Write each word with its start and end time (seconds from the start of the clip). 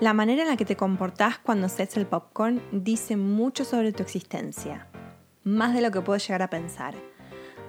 La 0.00 0.12
manera 0.12 0.42
en 0.42 0.48
la 0.48 0.56
que 0.56 0.64
te 0.64 0.76
comportás 0.76 1.38
cuando 1.38 1.66
haces 1.66 1.96
el 1.96 2.06
popcorn 2.06 2.60
dice 2.72 3.16
mucho 3.16 3.64
sobre 3.64 3.92
tu 3.92 4.02
existencia, 4.02 4.88
más 5.44 5.72
de 5.72 5.82
lo 5.82 5.92
que 5.92 6.00
puedo 6.00 6.18
llegar 6.18 6.42
a 6.42 6.50
pensar. 6.50 6.96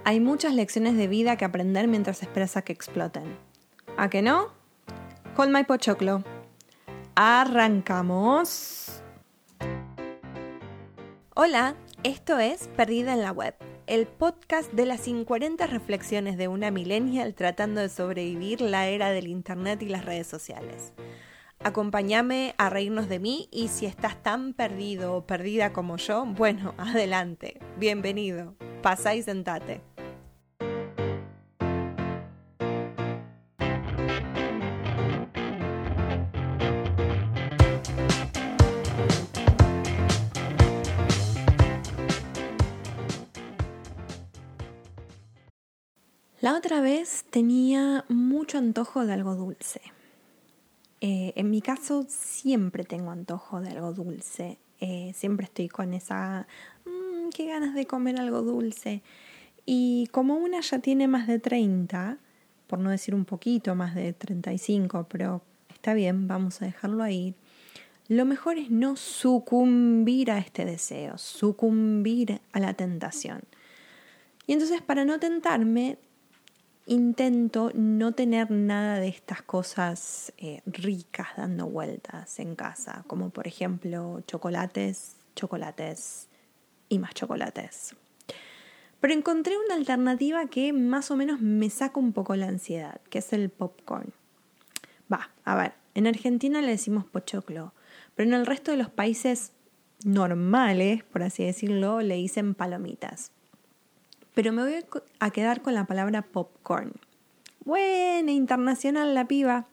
Hay 0.05 0.19
muchas 0.19 0.55
lecciones 0.55 0.97
de 0.97 1.07
vida 1.07 1.37
que 1.37 1.45
aprender 1.45 1.87
mientras 1.87 2.23
esperas 2.23 2.57
a 2.57 2.63
que 2.63 2.73
exploten. 2.73 3.37
¿A 3.95 4.09
que 4.09 4.23
no? 4.23 4.47
Hold 5.37 5.51
my 5.51 5.65
pochoclo. 5.65 6.23
¡Arrancamos! 7.13 9.03
Hola, 11.35 11.75
esto 12.03 12.39
es 12.39 12.69
Perdida 12.69 13.13
en 13.13 13.21
la 13.21 13.33
Web, 13.33 13.53
el 13.85 14.07
podcast 14.07 14.71
de 14.73 14.87
las 14.87 15.01
50 15.01 15.67
reflexiones 15.67 16.37
de 16.37 16.47
una 16.47 16.71
millennial 16.71 17.35
tratando 17.35 17.81
de 17.81 17.89
sobrevivir 17.89 18.61
la 18.61 18.87
era 18.87 19.11
del 19.11 19.27
Internet 19.27 19.83
y 19.83 19.89
las 19.89 20.05
redes 20.05 20.25
sociales. 20.25 20.93
Acompáñame 21.65 22.53
a 22.59 22.69
reírnos 22.69 23.09
de 23.09 23.17
mí 23.17 23.49
y 23.51 23.69
si 23.69 23.87
estás 23.87 24.21
tan 24.21 24.53
perdido 24.53 25.15
o 25.15 25.25
perdida 25.25 25.73
como 25.73 25.97
yo, 25.97 26.23
bueno, 26.23 26.75
adelante, 26.77 27.59
bienvenido, 27.79 28.53
pasa 28.83 29.15
y 29.15 29.23
sentate. 29.23 29.81
La 46.41 46.53
otra 46.55 46.79
vez 46.81 47.25
tenía 47.31 48.05
mucho 48.07 48.59
antojo 48.59 49.07
de 49.07 49.13
algo 49.13 49.33
dulce. 49.33 49.81
Eh, 51.07 51.33
en 51.35 51.51
mi 51.51 51.61
caso 51.61 52.03
siempre 52.09 52.83
tengo 52.83 53.11
antojo 53.11 53.61
de 53.61 53.69
algo 53.69 53.93
dulce. 53.93 54.57
Eh, 54.79 55.11
siempre 55.13 55.43
estoy 55.43 55.67
con 55.67 55.93
esa, 55.93 56.47
mmm, 56.83 57.29
qué 57.29 57.45
ganas 57.45 57.75
de 57.75 57.85
comer 57.85 58.19
algo 58.19 58.41
dulce. 58.41 59.03
Y 59.67 60.07
como 60.07 60.33
una 60.33 60.61
ya 60.61 60.79
tiene 60.79 61.07
más 61.07 61.27
de 61.27 61.37
30, 61.37 62.17
por 62.65 62.79
no 62.79 62.89
decir 62.89 63.13
un 63.13 63.23
poquito 63.23 63.75
más 63.75 63.93
de 63.93 64.13
35, 64.13 65.05
pero 65.07 65.43
está 65.71 65.93
bien, 65.93 66.27
vamos 66.27 66.63
a 66.63 66.65
dejarlo 66.65 67.03
ahí. 67.03 67.35
Lo 68.07 68.25
mejor 68.25 68.57
es 68.57 68.71
no 68.71 68.95
sucumbir 68.95 70.31
a 70.31 70.39
este 70.39 70.65
deseo, 70.65 71.19
sucumbir 71.19 72.41
a 72.51 72.59
la 72.59 72.73
tentación. 72.73 73.43
Y 74.47 74.53
entonces 74.53 74.81
para 74.81 75.05
no 75.05 75.19
tentarme, 75.19 75.99
intento 76.85 77.71
no 77.73 78.13
tener 78.13 78.51
nada 78.51 78.99
de 78.99 79.07
estas 79.07 79.41
cosas 79.41 80.33
eh, 80.37 80.61
ricas 80.65 81.29
dando 81.35 81.67
vueltas 81.67 82.39
en 82.39 82.55
casa, 82.55 83.03
como 83.07 83.29
por 83.29 83.47
ejemplo 83.47 84.21
chocolates, 84.27 85.15
chocolates 85.35 86.27
y 86.89 86.99
más 86.99 87.13
chocolates. 87.13 87.95
Pero 88.99 89.13
encontré 89.13 89.57
una 89.57 89.75
alternativa 89.75 90.47
que 90.47 90.73
más 90.73 91.11
o 91.11 91.15
menos 91.15 91.41
me 91.41 91.69
saca 91.69 91.99
un 91.99 92.13
poco 92.13 92.35
la 92.35 92.47
ansiedad, 92.47 93.01
que 93.09 93.19
es 93.19 93.33
el 93.33 93.49
popcorn. 93.49 94.13
Va, 95.11 95.31
a 95.43 95.55
ver, 95.55 95.73
en 95.93 96.07
Argentina 96.07 96.61
le 96.61 96.71
decimos 96.71 97.05
pochoclo, 97.05 97.73
pero 98.15 98.29
en 98.29 98.35
el 98.35 98.45
resto 98.45 98.71
de 98.71 98.77
los 98.77 98.89
países 98.89 99.51
normales, 100.03 101.03
por 101.03 101.23
así 101.23 101.43
decirlo, 101.43 102.01
le 102.01 102.15
dicen 102.15 102.53
palomitas 102.53 103.31
pero 104.35 104.51
me 104.53 104.63
voy 104.63 104.85
a 105.19 105.31
quedar 105.31 105.61
con 105.61 105.73
la 105.73 105.85
palabra 105.85 106.21
popcorn. 106.21 106.91
Buena, 107.63 108.31
internacional 108.31 109.15
la 109.15 109.27
piba. 109.27 109.65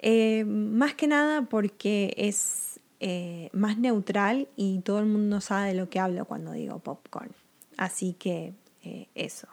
Eh, 0.00 0.44
más 0.44 0.94
que 0.94 1.06
nada 1.06 1.42
porque 1.42 2.12
es 2.18 2.80
eh, 3.00 3.48
más 3.52 3.78
neutral 3.78 4.48
y 4.56 4.80
todo 4.80 4.98
el 4.98 5.06
mundo 5.06 5.40
sabe 5.40 5.68
de 5.68 5.74
lo 5.74 5.88
que 5.88 6.00
hablo 6.00 6.24
cuando 6.26 6.52
digo 6.52 6.80
popcorn. 6.80 7.30
Así 7.76 8.12
que 8.12 8.52
eh, 8.82 9.06
eso. 9.14 9.48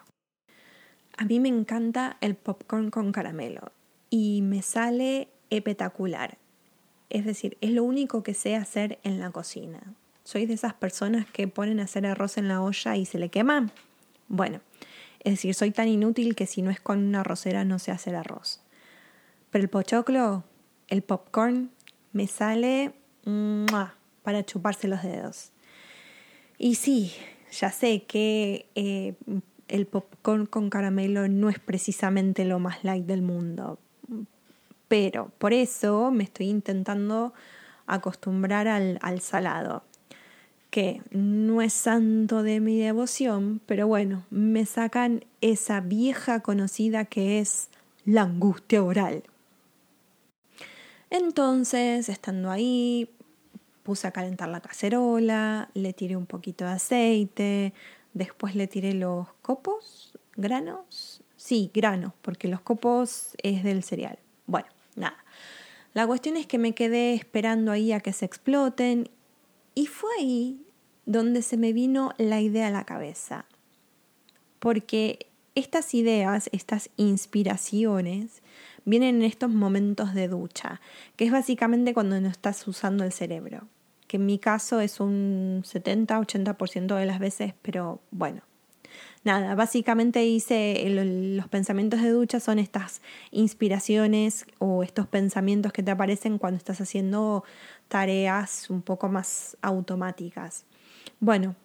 A 1.17 1.25
mí 1.25 1.39
me 1.39 1.49
encanta 1.49 2.17
el 2.19 2.35
popcorn 2.35 2.89
con 2.89 3.11
caramelo 3.11 3.71
y 4.09 4.41
me 4.41 4.63
sale 4.63 5.29
espectacular. 5.51 6.37
Es 7.09 7.23
decir, 7.25 7.57
es 7.61 7.69
lo 7.69 7.83
único 7.83 8.23
que 8.23 8.33
sé 8.33 8.55
hacer 8.55 8.99
en 9.03 9.19
la 9.19 9.29
cocina. 9.29 9.81
Soy 10.23 10.47
de 10.47 10.55
esas 10.55 10.73
personas 10.73 11.27
que 11.27 11.47
ponen 11.47 11.79
a 11.79 11.83
hacer 11.83 12.07
arroz 12.07 12.37
en 12.37 12.47
la 12.47 12.61
olla 12.61 12.97
y 12.97 13.05
se 13.05 13.19
le 13.19 13.29
quema. 13.29 13.71
Bueno, 14.27 14.61
es 15.23 15.33
decir, 15.33 15.53
soy 15.53 15.71
tan 15.71 15.87
inútil 15.87 16.35
que 16.35 16.45
si 16.45 16.61
no 16.61 16.71
es 16.71 16.79
con 16.79 16.99
una 16.99 17.21
arrocera 17.21 17.65
no 17.65 17.79
sé 17.79 17.91
hacer 17.91 18.15
arroz. 18.15 18.61
Pero 19.49 19.63
el 19.63 19.69
pochoclo, 19.69 20.43
el 20.87 21.01
popcorn, 21.01 21.71
me 22.13 22.27
sale 22.27 22.93
para 24.23 24.45
chuparse 24.45 24.87
los 24.87 25.01
dedos. 25.01 25.51
Y 26.57 26.75
sí, 26.75 27.13
ya 27.51 27.71
sé 27.71 28.03
que 28.03 28.67
eh, 28.75 29.15
el 29.67 29.87
popcorn 29.87 30.45
con 30.45 30.69
caramelo 30.69 31.27
no 31.27 31.49
es 31.49 31.59
precisamente 31.59 32.45
lo 32.45 32.59
más 32.59 32.83
light 32.83 33.05
del 33.05 33.21
mundo. 33.21 33.79
Pero 34.87 35.31
por 35.39 35.53
eso 35.53 36.11
me 36.11 36.23
estoy 36.23 36.49
intentando 36.49 37.33
acostumbrar 37.87 38.67
al 38.67 39.21
salado 39.21 39.83
que 40.75 41.01
no 41.09 41.61
es 41.61 41.71
santo 41.71 42.43
de 42.43 42.59
mi 42.59 42.77
devoción, 42.77 43.61
pero 43.65 43.87
bueno, 43.87 44.25
me 44.29 44.65
sacan 44.65 45.23
esa 45.39 45.79
vieja 45.79 46.41
conocida 46.41 47.05
que 47.05 47.39
es 47.39 47.69
la 48.03 48.23
angustia 48.23 48.83
oral. 48.83 49.23
Entonces, 51.09 52.09
estando 52.09 52.51
ahí, 52.51 53.09
puse 53.83 54.05
a 54.05 54.11
calentar 54.11 54.49
la 54.49 54.59
cacerola, 54.59 55.69
le 55.75 55.93
tiré 55.93 56.17
un 56.17 56.25
poquito 56.25 56.65
de 56.65 56.71
aceite, 56.71 57.73
después 58.13 58.53
le 58.53 58.67
tiré 58.67 58.93
los 58.93 59.29
copos, 59.41 60.11
granos, 60.35 61.21
sí, 61.37 61.71
granos, 61.73 62.11
porque 62.21 62.49
los 62.49 62.59
copos 62.59 63.29
es 63.43 63.63
del 63.63 63.81
cereal. 63.81 64.19
Bueno, 64.45 64.67
nada. 64.97 65.23
La 65.93 66.05
cuestión 66.05 66.35
es 66.35 66.47
que 66.47 66.57
me 66.57 66.75
quedé 66.75 67.13
esperando 67.13 67.71
ahí 67.71 67.93
a 67.93 68.01
que 68.01 68.11
se 68.11 68.25
exploten 68.25 69.09
y 69.73 69.85
fue 69.85 70.09
ahí 70.19 70.64
donde 71.05 71.41
se 71.41 71.57
me 71.57 71.73
vino 71.73 72.13
la 72.17 72.41
idea 72.41 72.67
a 72.67 72.71
la 72.71 72.83
cabeza. 72.83 73.45
Porque 74.59 75.27
estas 75.55 75.93
ideas, 75.93 76.49
estas 76.51 76.89
inspiraciones, 76.97 78.41
vienen 78.83 79.15
en 79.15 79.23
estos 79.23 79.49
momentos 79.49 80.13
de 80.13 80.27
ducha, 80.27 80.81
que 81.15 81.25
es 81.25 81.31
básicamente 81.31 81.93
cuando 81.93 82.19
no 82.19 82.27
estás 82.27 82.67
usando 82.67 83.03
el 83.03 83.11
cerebro, 83.11 83.67
que 84.07 84.17
en 84.17 84.25
mi 84.25 84.39
caso 84.39 84.79
es 84.79 84.99
un 84.99 85.63
70-80% 85.63 86.95
de 86.95 87.05
las 87.05 87.19
veces, 87.19 87.53
pero 87.61 87.99
bueno. 88.11 88.41
Nada, 89.23 89.55
básicamente 89.55 90.23
hice 90.23 90.85
los 90.87 91.47
pensamientos 91.47 92.01
de 92.03 92.11
ducha 92.11 92.39
son 92.39 92.59
estas 92.59 93.01
inspiraciones 93.31 94.45
o 94.59 94.83
estos 94.83 95.07
pensamientos 95.07 95.73
que 95.73 95.81
te 95.81 95.89
aparecen 95.89 96.37
cuando 96.37 96.59
estás 96.59 96.79
haciendo 96.79 97.43
tareas 97.87 98.69
un 98.69 98.83
poco 98.83 99.09
más 99.09 99.57
automáticas. 99.63 100.65
Bueno, 101.19 101.55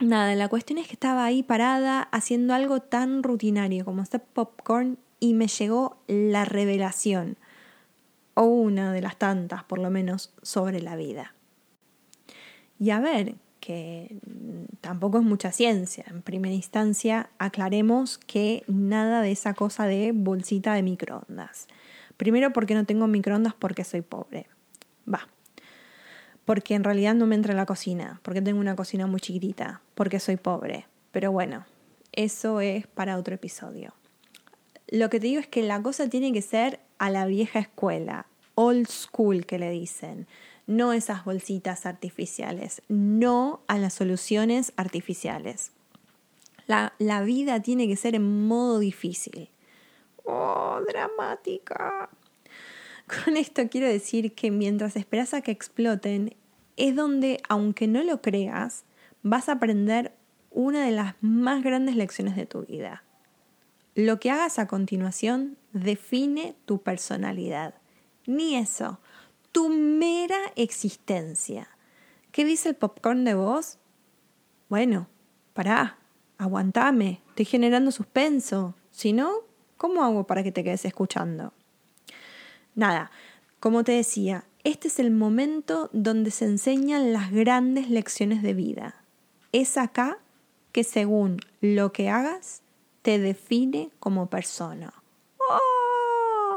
nada, 0.00 0.34
la 0.34 0.48
cuestión 0.48 0.78
es 0.78 0.86
que 0.86 0.94
estaba 0.94 1.24
ahí 1.24 1.42
parada 1.42 2.02
haciendo 2.02 2.54
algo 2.54 2.80
tan 2.80 3.22
rutinario 3.22 3.84
como 3.84 4.02
hacer 4.02 4.22
popcorn 4.22 4.98
y 5.20 5.34
me 5.34 5.48
llegó 5.48 5.96
la 6.06 6.44
revelación, 6.44 7.36
o 8.34 8.44
una 8.44 8.92
de 8.92 9.00
las 9.00 9.16
tantas 9.16 9.64
por 9.64 9.78
lo 9.78 9.90
menos, 9.90 10.34
sobre 10.42 10.80
la 10.80 10.96
vida. 10.96 11.34
Y 12.78 12.90
a 12.90 13.00
ver, 13.00 13.36
que 13.60 14.18
tampoco 14.82 15.18
es 15.18 15.24
mucha 15.24 15.50
ciencia. 15.50 16.04
En 16.08 16.20
primera 16.20 16.54
instancia, 16.54 17.30
aclaremos 17.38 18.18
que 18.18 18.62
nada 18.66 19.22
de 19.22 19.32
esa 19.32 19.54
cosa 19.54 19.86
de 19.86 20.12
bolsita 20.12 20.74
de 20.74 20.82
microondas. 20.82 21.68
Primero 22.18 22.52
porque 22.52 22.74
no 22.74 22.84
tengo 22.84 23.06
microondas 23.06 23.54
porque 23.54 23.84
soy 23.84 24.02
pobre. 24.02 24.46
Va, 25.10 25.28
porque 26.44 26.74
en 26.74 26.84
realidad 26.84 27.14
no 27.14 27.26
me 27.26 27.34
entra 27.34 27.52
en 27.52 27.56
la 27.56 27.66
cocina, 27.66 28.20
porque 28.22 28.42
tengo 28.42 28.60
una 28.60 28.76
cocina 28.76 29.06
muy 29.06 29.20
chiquitita, 29.20 29.80
porque 29.94 30.20
soy 30.20 30.36
pobre. 30.36 30.86
Pero 31.10 31.32
bueno, 31.32 31.64
eso 32.12 32.60
es 32.60 32.86
para 32.86 33.16
otro 33.16 33.34
episodio. 33.34 33.94
Lo 34.88 35.10
que 35.10 35.20
te 35.20 35.26
digo 35.28 35.40
es 35.40 35.48
que 35.48 35.62
la 35.62 35.82
cosa 35.82 36.08
tiene 36.08 36.32
que 36.32 36.42
ser 36.42 36.80
a 36.98 37.10
la 37.10 37.26
vieja 37.26 37.58
escuela, 37.58 38.26
old 38.54 38.88
school 38.88 39.46
que 39.46 39.58
le 39.58 39.70
dicen, 39.70 40.26
no 40.66 40.92
esas 40.92 41.24
bolsitas 41.24 41.86
artificiales, 41.86 42.82
no 42.88 43.60
a 43.66 43.78
las 43.78 43.94
soluciones 43.94 44.72
artificiales. 44.76 45.72
La, 46.66 46.94
la 46.98 47.22
vida 47.22 47.60
tiene 47.60 47.88
que 47.88 47.96
ser 47.96 48.14
en 48.14 48.46
modo 48.46 48.78
difícil. 48.78 49.50
Oh, 50.24 50.80
dramática. 50.88 52.08
Con 53.06 53.36
esto 53.36 53.68
quiero 53.68 53.86
decir 53.86 54.34
que 54.34 54.50
mientras 54.50 54.96
esperas 54.96 55.34
a 55.34 55.42
que 55.42 55.50
exploten, 55.50 56.36
es 56.76 56.96
donde, 56.96 57.40
aunque 57.48 57.86
no 57.86 58.02
lo 58.02 58.22
creas, 58.22 58.84
vas 59.22 59.48
a 59.48 59.52
aprender 59.52 60.12
una 60.50 60.84
de 60.84 60.92
las 60.92 61.14
más 61.20 61.62
grandes 61.62 61.96
lecciones 61.96 62.36
de 62.36 62.46
tu 62.46 62.64
vida. 62.64 63.04
Lo 63.94 64.18
que 64.18 64.30
hagas 64.30 64.58
a 64.58 64.66
continuación 64.66 65.56
define 65.72 66.56
tu 66.64 66.82
personalidad. 66.82 67.74
Ni 68.26 68.56
eso, 68.56 68.98
tu 69.52 69.68
mera 69.68 70.38
existencia. 70.56 71.68
¿Qué 72.32 72.44
dice 72.44 72.70
el 72.70 72.74
popcorn 72.74 73.24
de 73.24 73.34
vos? 73.34 73.78
Bueno, 74.68 75.08
pará, 75.52 75.98
aguantame, 76.38 77.20
estoy 77.28 77.44
generando 77.44 77.92
suspenso. 77.92 78.74
Si 78.90 79.12
no, 79.12 79.32
¿cómo 79.76 80.02
hago 80.02 80.26
para 80.26 80.42
que 80.42 80.52
te 80.52 80.64
quedes 80.64 80.84
escuchando? 80.84 81.52
Nada, 82.74 83.10
como 83.60 83.84
te 83.84 83.92
decía, 83.92 84.44
este 84.64 84.88
es 84.88 84.98
el 84.98 85.10
momento 85.10 85.90
donde 85.92 86.30
se 86.30 86.46
enseñan 86.46 87.12
las 87.12 87.30
grandes 87.30 87.90
lecciones 87.90 88.42
de 88.42 88.54
vida. 88.54 88.94
Es 89.52 89.76
acá 89.76 90.18
que 90.72 90.84
según 90.84 91.38
lo 91.60 91.92
que 91.92 92.10
hagas, 92.10 92.62
te 93.02 93.18
define 93.18 93.90
como 94.00 94.26
persona. 94.26 94.92
¡Oh! 95.38 96.56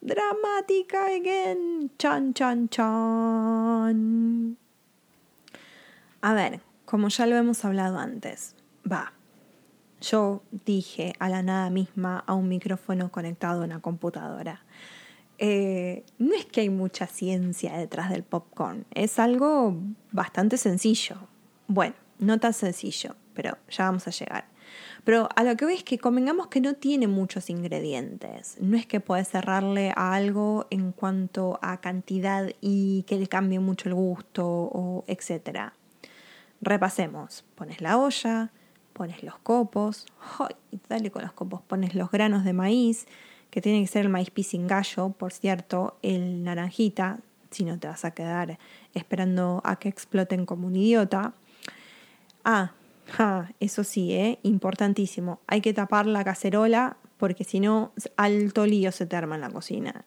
Dramática 0.00 1.06
again. 1.06 1.90
Chan, 1.98 2.32
chan, 2.32 2.68
chan. 2.68 4.56
A 6.20 6.32
ver, 6.32 6.60
como 6.84 7.08
ya 7.08 7.26
lo 7.26 7.36
hemos 7.36 7.64
hablado 7.64 7.98
antes, 7.98 8.54
va. 8.90 9.12
Yo 10.00 10.42
dije 10.64 11.14
a 11.18 11.28
la 11.28 11.42
nada 11.42 11.70
misma 11.70 12.22
a 12.26 12.34
un 12.34 12.48
micrófono 12.48 13.10
conectado 13.10 13.62
a 13.62 13.64
una 13.64 13.80
computadora. 13.80 14.62
Eh, 15.38 16.04
no 16.18 16.34
es 16.34 16.46
que 16.46 16.62
hay 16.62 16.70
mucha 16.70 17.06
ciencia 17.06 17.76
detrás 17.76 18.10
del 18.10 18.22
popcorn, 18.22 18.86
es 18.94 19.18
algo 19.18 19.76
bastante 20.12 20.56
sencillo. 20.56 21.16
Bueno, 21.68 21.94
no 22.18 22.38
tan 22.38 22.54
sencillo, 22.54 23.16
pero 23.34 23.58
ya 23.68 23.84
vamos 23.84 24.06
a 24.08 24.10
llegar. 24.10 24.46
Pero 25.04 25.28
a 25.36 25.44
lo 25.44 25.56
que 25.56 25.64
voy 25.64 25.74
es 25.74 25.84
que 25.84 25.98
convengamos 25.98 26.48
que 26.48 26.60
no 26.60 26.74
tiene 26.74 27.06
muchos 27.06 27.50
ingredientes. 27.50 28.56
No 28.60 28.76
es 28.76 28.86
que 28.86 28.98
puedes 29.00 29.28
cerrarle 29.28 29.92
a 29.94 30.14
algo 30.14 30.66
en 30.70 30.92
cuanto 30.92 31.58
a 31.62 31.80
cantidad 31.80 32.50
y 32.60 33.04
que 33.04 33.16
le 33.16 33.28
cambie 33.28 33.60
mucho 33.60 33.88
el 33.88 33.94
gusto 33.94 34.44
o 34.44 35.04
etcétera. 35.06 35.74
Repasemos. 36.60 37.44
Pones 37.54 37.80
la 37.80 37.98
olla, 37.98 38.50
pones 38.92 39.22
los 39.22 39.38
copos, 39.38 40.06
¡ay! 40.38 40.56
dale 40.88 41.10
con 41.10 41.22
los 41.22 41.32
copos, 41.32 41.62
pones 41.62 41.94
los 41.94 42.10
granos 42.10 42.44
de 42.44 42.54
maíz, 42.54 43.06
que 43.50 43.60
tiene 43.60 43.80
que 43.80 43.86
ser 43.86 44.06
el 44.06 44.10
maíz 44.10 44.30
gallo, 44.66 45.10
por 45.10 45.32
cierto, 45.32 45.96
el 46.02 46.44
naranjita, 46.44 47.20
si 47.50 47.64
no 47.64 47.78
te 47.78 47.88
vas 47.88 48.04
a 48.04 48.10
quedar 48.10 48.58
esperando 48.94 49.62
a 49.64 49.76
que 49.76 49.88
exploten 49.88 50.46
como 50.46 50.66
un 50.66 50.76
idiota. 50.76 51.32
Ah, 52.44 52.72
eso 53.60 53.84
sí, 53.84 54.12
¿eh? 54.12 54.38
importantísimo. 54.42 55.40
Hay 55.46 55.60
que 55.60 55.72
tapar 55.72 56.06
la 56.06 56.24
cacerola 56.24 56.96
porque 57.16 57.44
si 57.44 57.60
no, 57.60 57.92
alto 58.16 58.66
lío 58.66 58.92
se 58.92 59.06
te 59.06 59.16
arma 59.16 59.36
en 59.36 59.40
la 59.40 59.50
cocina. 59.50 60.04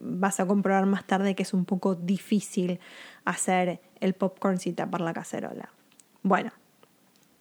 vas 0.00 0.38
a 0.38 0.46
comprobar 0.46 0.86
más 0.86 1.04
tarde 1.04 1.34
que 1.34 1.42
es 1.42 1.52
un 1.52 1.64
poco 1.64 1.94
difícil 1.94 2.78
hacer 3.24 3.80
el 4.00 4.14
popcorn 4.14 4.58
sin 4.58 4.74
tapar 4.74 5.00
la 5.00 5.12
cacerola. 5.12 5.70
Bueno, 6.22 6.52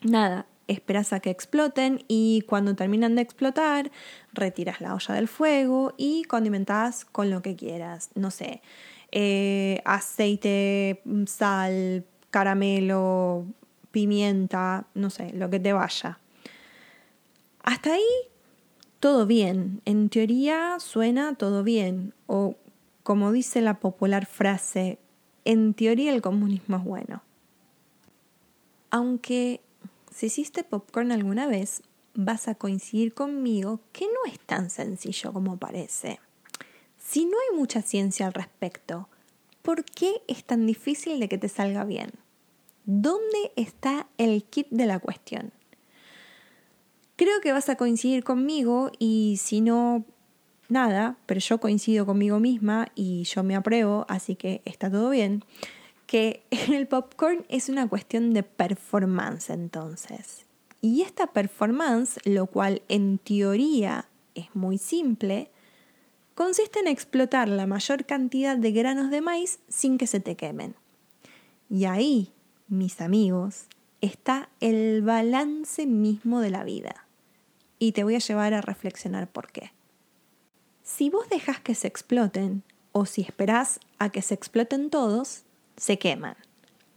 nada, 0.04 0.48
esperas 0.68 1.14
a 1.14 1.20
que 1.20 1.30
exploten 1.30 2.04
y 2.08 2.44
cuando 2.48 2.76
terminan 2.76 3.16
de 3.16 3.22
explotar, 3.22 3.92
retiras 4.34 4.82
la 4.82 4.94
olla 4.96 5.16
del 5.16 5.28
fuego 5.28 5.94
y 5.98 6.24
condimentas 6.24 7.06
con 7.06 7.30
lo 7.30 7.42
que 7.42 7.56
quieras. 7.56 8.10
No 8.16 8.32
sé, 8.32 8.62
eh, 9.12 9.82
aceite, 9.86 11.02
sal, 11.28 12.06
caramelo, 12.32 13.46
pimienta, 13.92 14.88
no 14.94 15.10
sé, 15.10 15.32
lo 15.34 15.50
que 15.50 15.60
te 15.60 15.74
vaya. 15.74 16.20
Hasta 17.64 17.94
ahí 17.94 18.30
todo 19.00 19.26
bien. 19.26 19.82
En 19.86 20.10
teoría 20.10 20.78
suena 20.80 21.36
todo 21.36 21.64
bien. 21.64 22.14
O 22.28 22.56
como 23.04 23.32
dice 23.32 23.62
la 23.62 23.80
popular 23.80 24.26
frase, 24.26 25.00
en 25.44 25.74
teoría 25.74 26.14
el 26.14 26.22
comunismo 26.22 26.78
es 26.78 26.84
bueno. 26.84 27.22
Aunque 28.90 29.62
si 30.16 30.28
hiciste 30.28 30.64
popcorn 30.64 31.12
alguna 31.12 31.46
vez, 31.46 31.84
vas 32.14 32.48
a 32.48 32.56
coincidir 32.56 33.14
conmigo 33.14 33.82
que 33.92 34.06
no 34.06 34.32
es 34.32 34.40
tan 34.40 34.70
sencillo 34.70 35.34
como 35.34 35.58
parece. 35.58 36.22
Si 36.98 37.26
no 37.26 37.34
hay 37.34 37.58
mucha 37.58 37.82
ciencia 37.82 38.26
al 38.26 38.34
respecto, 38.34 39.10
¿por 39.62 39.84
qué 39.84 40.22
es 40.30 40.46
tan 40.46 40.66
difícil 40.66 41.20
de 41.20 41.28
que 41.28 41.38
te 41.38 41.50
salga 41.50 41.84
bien? 41.84 42.12
¿Dónde 42.86 43.52
está 43.58 44.08
el 44.18 44.46
kit 44.46 44.68
de 44.70 44.86
la 44.86 45.00
cuestión? 45.00 45.52
Creo 47.18 47.42
que 47.42 47.52
vas 47.52 47.68
a 47.68 47.76
coincidir 47.76 48.24
conmigo 48.24 48.92
y 48.98 49.38
si 49.42 49.60
no, 49.60 50.06
nada, 50.70 51.18
pero 51.26 51.42
yo 51.42 51.60
coincido 51.60 52.06
conmigo 52.06 52.40
misma 52.40 52.88
y 52.96 53.24
yo 53.24 53.44
me 53.44 53.58
apruebo, 53.58 54.06
así 54.08 54.38
que 54.38 54.62
está 54.64 54.90
todo 54.90 55.10
bien, 55.10 55.44
que 56.06 56.44
el 56.50 56.88
popcorn 56.88 57.46
es 57.50 57.70
una 57.70 57.88
cuestión 57.88 58.34
de 58.34 58.44
performance 58.44 59.50
entonces. 59.50 60.46
Y 60.82 61.02
esta 61.02 61.28
performance, 61.28 62.20
lo 62.26 62.46
cual 62.48 62.82
en 62.90 63.18
teoría 63.18 64.08
es 64.36 64.56
muy 64.56 64.78
simple, 64.78 65.50
consiste 66.36 66.80
en 66.80 66.88
explotar 66.88 67.48
la 67.50 67.66
mayor 67.66 68.06
cantidad 68.06 68.58
de 68.58 68.72
granos 68.72 69.10
de 69.10 69.22
maíz 69.22 69.60
sin 69.68 69.98
que 69.98 70.06
se 70.06 70.20
te 70.20 70.36
quemen. 70.36 70.76
Y 71.70 71.86
ahí 71.86 72.32
mis 72.68 73.02
amigos, 73.02 73.68
está 74.02 74.50
el 74.60 75.02
balance 75.02 75.86
mismo 75.86 76.40
de 76.40 76.50
la 76.50 76.64
vida. 76.64 77.08
Y 77.78 77.92
te 77.92 78.04
voy 78.04 78.16
a 78.16 78.20
llevar 78.20 78.54
a 78.54 78.62
reflexionar 78.62 79.28
por 79.28 79.52
qué. 79.52 79.72
Si 80.84 81.10
vos 81.10 81.30
dejas 81.30 81.60
que 81.60 81.76
se 81.76 81.88
exploten, 81.88 82.64
o 82.92 83.06
si 83.06 83.22
esperás 83.22 83.80
a 84.00 84.10
que 84.10 84.22
se 84.22 84.34
exploten 84.34 84.90
todos, 84.90 85.44
se 85.78 86.00
queman. 86.00 86.36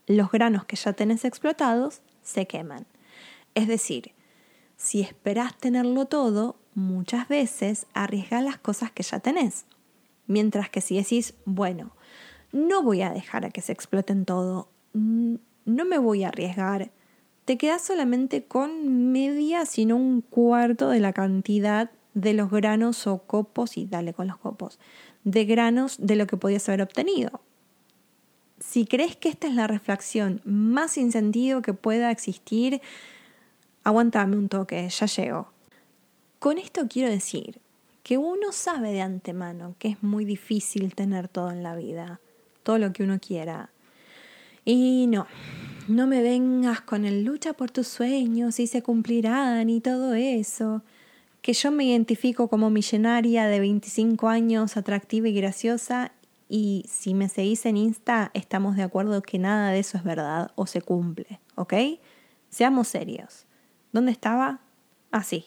Los 0.07 0.31
granos 0.31 0.65
que 0.65 0.77
ya 0.77 0.93
tenés 0.93 1.25
explotados 1.25 2.01
se 2.23 2.47
queman. 2.47 2.87
Es 3.55 3.69
decir, 3.69 4.13
si 4.77 5.01
esperás 5.01 5.57
tenerlo 5.59 6.07
todo, 6.07 6.57
muchas 6.75 7.29
veces 7.29 7.87
arriesgas 7.95 8.43
las 8.43 8.59
cosas 8.59 8.93
que 8.93 9.03
ya 9.03 9.21
tenés. 9.21 9.67
Mientras 10.27 10.71
que 10.71 10.81
si 10.81 10.97
decís, 10.97 11.35
bueno, 11.45 11.93
no 12.53 12.83
voy 12.83 13.03
a 13.03 13.11
dejar 13.11 13.45
a 13.45 13.51
que 13.51 13.61
se 13.61 13.73
exploten 13.73 14.25
todo, 14.25 14.71
no 14.93 15.85
me 15.85 15.99
voy 15.99 16.25
a 16.25 16.29
arriesgar, 16.29 16.91
te 17.45 17.59
quedas 17.59 17.83
solamente 17.83 18.45
con 18.45 19.11
media, 19.11 19.65
sino 19.67 19.97
un 19.97 20.21
cuarto 20.21 20.91
de 20.91 21.01
la 21.01 21.13
cantidad 21.13 21.91
de 22.15 22.35
los 22.35 22.51
granos 22.51 23.07
o 23.07 23.19
copos, 23.19 23.77
y 23.77 23.87
dale 23.87 24.13
con 24.13 24.29
los 24.29 24.37
copos, 24.37 24.79
de 25.25 25.45
granos 25.45 25.97
de 25.99 26.17
lo 26.17 26.27
que 26.27 26.37
podías 26.37 26.69
haber 26.69 26.83
obtenido. 26.83 27.41
Si 28.61 28.87
crees 28.87 29.17
que 29.17 29.29
esta 29.29 29.47
es 29.47 29.55
la 29.55 29.67
reflexión 29.67 30.41
más 30.45 30.93
sin 30.93 31.13
sentido 31.13 31.63
que 31.63 31.75
pueda 31.75 32.11
existir, 32.11 32.81
aguantame 33.85 34.37
un 34.37 34.49
toque, 34.49 34.89
ya 34.89 35.07
llego. 35.07 35.49
Con 36.39 36.59
esto 36.59 36.87
quiero 36.89 37.11
decir 37.11 37.61
que 38.03 38.19
uno 38.19 38.53
sabe 38.53 38.93
de 38.93 39.03
antemano 39.03 39.75
que 39.79 39.89
es 39.89 40.03
muy 40.03 40.25
difícil 40.25 40.95
tener 40.95 41.29
todo 41.29 41.51
en 41.51 41.63
la 41.63 41.77
vida, 41.77 42.21
todo 42.63 42.79
lo 42.79 42.93
que 42.93 43.03
uno 43.03 43.19
quiera. 43.21 43.71
Y 44.65 45.07
no, 45.09 45.27
no 45.89 46.07
me 46.07 46.23
vengas 46.23 46.81
con 46.81 47.05
el 47.05 47.25
lucha 47.25 47.55
por 47.55 47.71
tus 47.71 47.89
sueños 47.89 48.61
y 48.61 48.67
se 48.67 48.83
cumplirán 48.83 49.71
y 49.71 49.81
todo 49.81 50.15
eso. 50.15 50.83
Que 51.43 51.53
yo 51.55 51.71
me 51.71 51.85
identifico 51.85 52.49
como 52.49 52.69
millonaria 52.69 53.47
de 53.47 53.61
25 53.61 54.29
años, 54.29 54.77
atractiva 54.77 55.29
y 55.29 55.35
graciosa, 55.35 56.13
y 56.49 56.87
si 56.89 57.15
me 57.15 57.29
seguís 57.29 57.67
en 57.67 57.77
Insta, 57.77 58.31
estamos 58.33 58.77
de 58.77 58.83
acuerdo 58.83 59.23
que 59.23 59.39
nada 59.39 59.71
de 59.71 59.81
eso 59.81 59.99
es 59.99 60.05
verdad 60.05 60.51
o 60.55 60.67
se 60.67 60.81
cumple, 60.81 61.41
¿ok? 61.57 61.75
Seamos 62.49 62.89
serios. 62.89 63.47
¿Dónde 63.93 64.13
estaba? 64.13 64.61
Ah, 65.11 65.23
sí, 65.23 65.47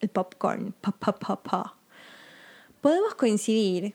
el 0.00 0.08
popcorn. 0.08 0.74
Podemos 2.80 3.14
coincidir 3.14 3.94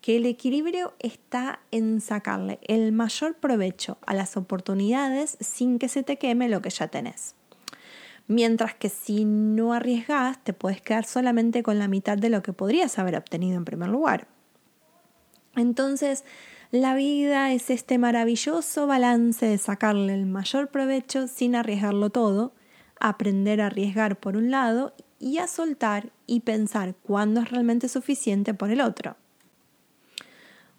que 0.00 0.16
el 0.16 0.26
equilibrio 0.26 0.94
está 0.98 1.60
en 1.70 2.00
sacarle 2.00 2.60
el 2.62 2.92
mayor 2.92 3.36
provecho 3.36 3.98
a 4.06 4.14
las 4.14 4.36
oportunidades 4.36 5.36
sin 5.40 5.78
que 5.78 5.88
se 5.88 6.02
te 6.02 6.18
queme 6.18 6.48
lo 6.48 6.60
que 6.62 6.70
ya 6.70 6.88
tenés. 6.88 7.34
Mientras 8.26 8.74
que 8.74 8.88
si 8.88 9.24
no 9.24 9.72
arriesgas, 9.72 10.42
te 10.44 10.52
puedes 10.52 10.80
quedar 10.80 11.04
solamente 11.04 11.62
con 11.62 11.78
la 11.78 11.88
mitad 11.88 12.16
de 12.16 12.30
lo 12.30 12.42
que 12.42 12.52
podrías 12.52 12.98
haber 12.98 13.16
obtenido 13.16 13.56
en 13.56 13.64
primer 13.64 13.88
lugar. 13.88 14.28
Entonces, 15.56 16.24
la 16.70 16.94
vida 16.94 17.52
es 17.52 17.70
este 17.70 17.98
maravilloso 17.98 18.86
balance 18.86 19.46
de 19.46 19.58
sacarle 19.58 20.14
el 20.14 20.26
mayor 20.26 20.68
provecho 20.68 21.28
sin 21.28 21.54
arriesgarlo 21.54 22.10
todo, 22.10 22.52
aprender 22.98 23.60
a 23.60 23.66
arriesgar 23.66 24.18
por 24.18 24.36
un 24.36 24.50
lado 24.50 24.94
y 25.20 25.38
a 25.38 25.46
soltar 25.46 26.10
y 26.26 26.40
pensar 26.40 26.94
cuándo 27.02 27.40
es 27.40 27.50
realmente 27.50 27.88
suficiente 27.88 28.54
por 28.54 28.70
el 28.70 28.80
otro. 28.80 29.16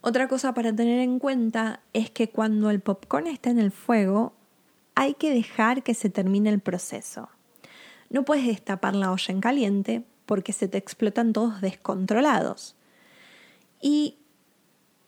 Otra 0.01 0.27
cosa 0.27 0.53
para 0.53 0.75
tener 0.75 0.99
en 0.99 1.17
cuenta 1.17 1.81
es 1.93 2.11
que 2.11 2.29
cuando 2.29 2.69
el 2.69 2.79
popcorn 2.79 3.27
está 3.27 3.49
en 3.49 3.59
el 3.59 3.71
fuego, 3.71 4.33
hay 4.93 5.15
que 5.15 5.33
dejar 5.33 5.81
que 5.81 5.93
se 5.93 6.09
termine 6.09 6.49
el 6.49 6.59
proceso. 6.59 7.29
No 8.09 8.23
puedes 8.23 8.45
destapar 8.45 8.95
la 8.95 9.11
olla 9.11 9.33
en 9.33 9.41
caliente 9.41 10.03
porque 10.25 10.53
se 10.53 10.67
te 10.67 10.77
explotan 10.77 11.33
todos 11.33 11.61
descontrolados. 11.61 12.75
Y 13.81 14.17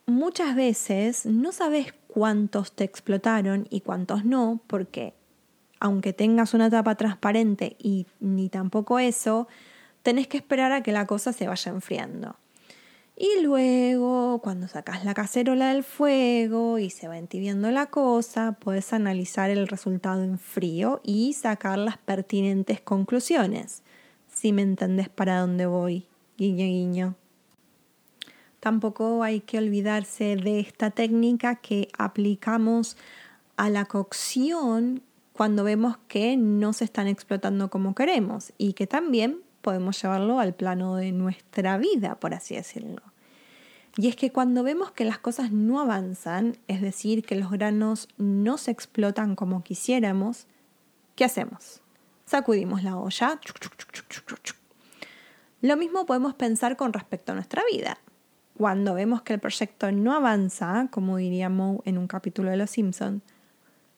muchas 0.08 0.56
veces 0.56 1.26
no 1.26 1.52
sabes 1.52 1.94
cuántos 2.08 2.72
te 2.72 2.84
explotaron 2.84 3.68
y 3.70 3.82
cuántos 3.82 4.26
no, 4.26 4.60
porque 4.66 5.14
aunque 5.80 6.14
tengas 6.14 6.54
una 6.56 6.70
tapa 6.70 6.96
transparente 6.96 7.76
y 7.78 8.08
ni 8.20 8.50
tampoco 8.50 8.98
eso, 8.98 9.48
tenés 10.02 10.28
que 10.28 10.38
esperar 10.38 10.72
a 10.72 10.82
que 10.82 10.92
la 10.92 11.06
cosa 11.06 11.34
se 11.34 11.48
vaya 11.48 11.72
enfriando. 11.72 12.36
Y 13.16 13.42
luego, 13.42 14.42
cuando 14.44 14.68
sacas 14.68 15.04
la 15.04 15.16
cacerola 15.16 15.74
del 15.74 15.84
fuego 15.84 16.78
y 16.78 16.92
se 16.92 17.08
va 17.08 17.18
entibiendo 17.18 17.72
la 17.72 17.88
cosa, 17.88 18.54
puedes 18.60 18.94
analizar 18.94 19.50
el 19.50 19.68
resultado 19.68 20.24
en 20.24 20.38
frío 20.38 21.02
y 21.04 21.34
sacar 21.34 21.80
las 21.80 21.98
pertinentes 21.98 22.80
conclusiones. 22.80 23.82
Si 24.32 24.54
me 24.54 24.62
entendés 24.62 25.10
para 25.10 25.40
dónde 25.40 25.66
voy, 25.66 26.06
guiño 26.38 26.66
guiño. 26.66 27.16
Tampoco 28.68 29.24
hay 29.24 29.40
que 29.40 29.60
olvidarse 29.60 30.36
de 30.36 30.60
esta 30.60 30.92
técnica 30.92 31.56
que 31.56 31.88
aplicamos 31.98 32.98
a 33.56 33.70
la 33.70 33.86
cocción 33.86 35.04
cuando 35.32 35.64
vemos 35.64 35.96
que 36.10 36.36
no 36.36 36.74
se 36.74 36.84
están 36.84 37.08
explotando 37.08 37.70
como 37.70 37.96
queremos 37.96 38.52
y 38.58 38.74
que 38.74 38.86
también 38.86 39.38
podemos 39.62 40.02
llevarlo 40.02 40.42
al 40.42 40.54
plano 40.54 40.98
de 40.98 41.14
nuestra 41.14 41.78
vida, 41.78 42.16
por 42.16 42.34
así 42.34 42.56
decirlo. 42.56 43.02
Y 43.96 44.10
es 44.10 44.18
que 44.18 44.34
cuando 44.34 44.64
vemos 44.64 44.92
que 44.92 45.06
las 45.06 45.18
cosas 45.18 45.54
no 45.54 45.80
avanzan, 45.80 46.58
es 46.68 46.82
decir, 46.82 47.24
que 47.24 47.38
los 47.38 47.50
granos 47.50 48.10
no 48.18 48.58
se 48.58 48.72
explotan 48.72 49.38
como 49.38 49.64
quisiéramos, 49.64 50.46
¿qué 51.16 51.24
hacemos? 51.24 51.80
Sacudimos 52.26 52.84
la 52.84 52.98
olla. 52.98 53.40
Lo 55.62 55.78
mismo 55.78 56.06
podemos 56.06 56.34
pensar 56.34 56.76
con 56.76 56.92
respecto 56.92 57.32
a 57.32 57.36
nuestra 57.36 57.64
vida. 57.72 57.98
Cuando 58.58 58.96
vemos 58.96 59.22
que 59.22 59.34
el 59.34 59.40
proyecto 59.40 59.92
no 59.92 60.16
avanza, 60.16 60.88
como 60.90 61.18
diría 61.18 61.48
Moe 61.48 61.82
en 61.86 62.00
un 62.00 62.08
capítulo 62.08 62.50
de 62.50 62.58
Los 62.58 62.72
Simpson, 62.72 63.22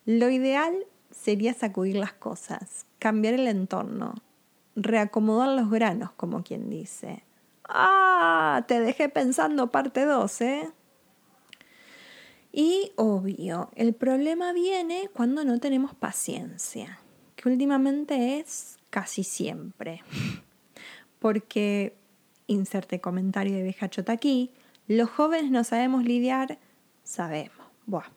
lo 0.06 0.30
ideal 0.30 0.74
sería 1.12 1.54
sacudir 1.54 1.96
las 1.96 2.12
cosas, 2.12 2.86
cambiar 3.00 3.36
el 3.36 3.48
entorno, 3.48 4.16
reacomodar 4.76 5.50
los 5.50 5.70
granos, 5.70 6.12
como 6.12 6.44
quien 6.44 6.70
dice. 6.70 7.24
Ah, 7.70 8.66
te 8.68 8.82
dejé 8.82 9.08
pensando 9.08 9.72
parte 9.72 10.04
2, 10.04 10.42
¿eh? 10.42 10.72
Y 12.52 12.92
obvio, 12.96 13.70
el 13.76 13.94
problema 13.94 14.52
viene 14.52 15.10
cuando 15.14 15.46
no 15.46 15.60
tenemos 15.60 15.94
paciencia, 15.94 17.00
que 17.36 17.48
últimamente 17.48 18.40
es 18.40 18.78
casi 18.90 19.24
siempre. 19.24 20.04
Porque, 21.20 21.96
inserte 22.50 23.00
comentario 23.00 23.56
de 23.56 23.64
vieja 23.64 23.90
chota 23.90 24.12
aquí, 24.12 24.52
los 24.88 25.10
jóvenes 25.10 25.52
no 25.52 25.64
sabemos 25.64 26.04
lidiar, 26.04 26.58
sabemos. 27.04 27.68
Buah. 27.86 28.10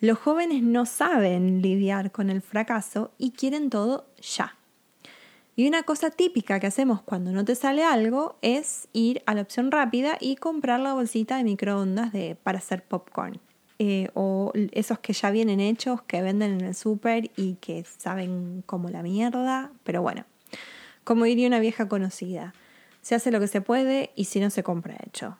Los 0.00 0.18
jóvenes 0.18 0.62
no 0.62 0.84
saben 0.84 1.62
lidiar 1.62 2.12
con 2.12 2.28
el 2.28 2.42
fracaso 2.42 3.12
y 3.18 3.30
quieren 3.30 3.70
todo 3.70 4.06
ya. 4.20 4.56
Y 5.58 5.66
una 5.66 5.84
cosa 5.84 6.10
típica 6.10 6.60
que 6.60 6.66
hacemos 6.66 7.00
cuando 7.00 7.32
no 7.32 7.46
te 7.46 7.54
sale 7.54 7.82
algo 7.82 8.36
es 8.42 8.88
ir 8.92 9.22
a 9.24 9.34
la 9.34 9.40
opción 9.40 9.70
rápida 9.70 10.18
y 10.20 10.36
comprar 10.36 10.80
la 10.80 10.92
bolsita 10.92 11.38
de 11.38 11.44
microondas 11.44 12.12
de, 12.12 12.36
para 12.42 12.58
hacer 12.58 12.84
popcorn. 12.84 13.40
Eh, 13.78 14.08
o 14.12 14.52
esos 14.72 14.98
que 14.98 15.14
ya 15.14 15.30
vienen 15.30 15.60
hechos, 15.60 16.02
que 16.02 16.20
venden 16.20 16.60
en 16.60 16.66
el 16.66 16.74
súper 16.74 17.30
y 17.36 17.54
que 17.54 17.84
saben 17.84 18.62
como 18.66 18.90
la 18.90 19.02
mierda. 19.02 19.70
Pero 19.82 20.02
bueno, 20.02 20.26
como 21.04 21.24
diría 21.24 21.48
una 21.48 21.58
vieja 21.60 21.88
conocida, 21.88 22.52
se 23.06 23.14
hace 23.14 23.30
lo 23.30 23.38
que 23.38 23.46
se 23.46 23.60
puede 23.60 24.10
y 24.16 24.24
si 24.24 24.40
no 24.40 24.50
se 24.50 24.64
compra 24.64 24.96
hecho. 25.06 25.36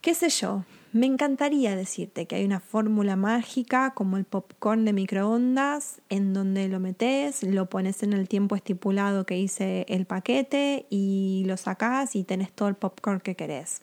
¿Qué 0.00 0.14
sé 0.14 0.28
yo? 0.28 0.64
Me 0.92 1.06
encantaría 1.06 1.74
decirte 1.74 2.26
que 2.26 2.36
hay 2.36 2.44
una 2.44 2.60
fórmula 2.60 3.16
mágica 3.16 3.94
como 3.94 4.16
el 4.16 4.24
popcorn 4.24 4.84
de 4.84 4.92
microondas 4.92 6.00
en 6.08 6.32
donde 6.32 6.68
lo 6.68 6.78
metes, 6.78 7.42
lo 7.42 7.68
pones 7.68 8.04
en 8.04 8.12
el 8.12 8.28
tiempo 8.28 8.54
estipulado 8.54 9.26
que 9.26 9.38
hice 9.38 9.84
el 9.88 10.06
paquete 10.06 10.86
y 10.88 11.42
lo 11.46 11.56
sacas 11.56 12.14
y 12.14 12.22
tenés 12.22 12.52
todo 12.52 12.68
el 12.68 12.76
popcorn 12.76 13.18
que 13.18 13.34
querés. 13.34 13.82